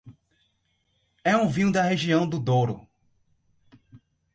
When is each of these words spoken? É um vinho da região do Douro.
É 1.23 1.37
um 1.37 1.47
vinho 1.47 1.71
da 1.71 1.83
região 1.83 2.27
do 2.27 2.39
Douro. 2.39 2.87